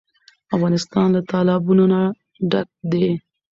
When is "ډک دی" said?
2.51-3.07